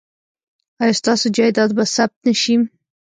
ایا 0.81 0.93
ستاسو 0.99 1.27
جایداد 1.37 1.69
به 1.77 1.83
ثبت 1.95 2.17
نه 2.25 2.33
شي؟ 2.41 2.55